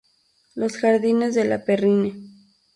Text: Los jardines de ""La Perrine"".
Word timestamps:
Los 0.55 0.77
jardines 0.77 1.35
de 1.35 1.45
""La 1.45 1.63
Perrine"". 1.63 2.15